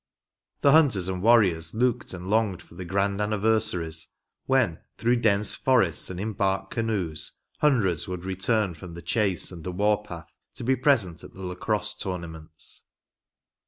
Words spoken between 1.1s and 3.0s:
warriors looked and longed for the